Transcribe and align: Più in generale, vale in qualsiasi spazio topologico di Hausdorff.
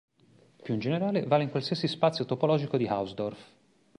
Più 0.63 0.73
in 0.73 0.79
generale, 0.79 1.25
vale 1.27 1.43
in 1.43 1.51
qualsiasi 1.51 1.87
spazio 1.87 2.25
topologico 2.25 2.75
di 2.75 2.87
Hausdorff. 2.87 3.51